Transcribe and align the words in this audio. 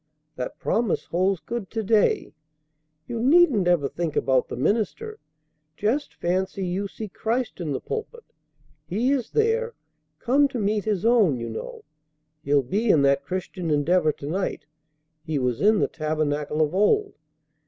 That 0.35 0.57
promise 0.57 1.05
holds 1.05 1.41
good 1.41 1.69
to 1.69 1.83
day. 1.83 2.33
You 3.07 3.21
needn't 3.21 3.67
ever 3.67 3.87
think 3.87 4.15
about 4.15 4.47
the 4.47 4.55
minister. 4.55 5.19
Just 5.77 6.15
fancy 6.15 6.65
you 6.65 6.87
see 6.87 7.07
Christ 7.07 7.61
in 7.61 7.71
the 7.71 7.79
pulpit. 7.79 8.23
He 8.87 9.11
is 9.11 9.29
there, 9.29 9.75
come 10.17 10.47
to 10.47 10.57
meet 10.59 10.85
His 10.85 11.05
own, 11.05 11.37
you 11.37 11.49
know. 11.51 11.83
He'll 12.41 12.63
be 12.63 12.89
in 12.89 13.03
that 13.03 13.21
Christian 13.23 13.69
Endeavor 13.69 14.11
to 14.13 14.25
night. 14.25 14.65
He 15.23 15.37
was 15.37 15.61
in 15.61 15.77
the 15.77 15.87
tabernacle 15.87 16.63
of 16.63 16.73
old. 16.73 17.13